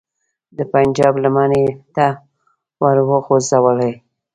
د 0.57 0.59
پنجاب 0.71 1.13
لمنې 1.23 1.65
ته 1.95 2.07
وروغورځولې. 2.81 3.91